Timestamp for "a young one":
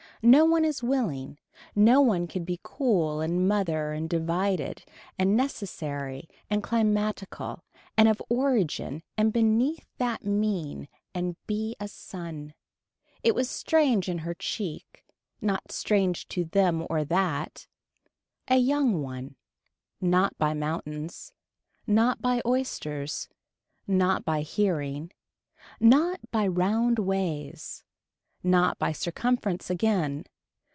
18.47-19.37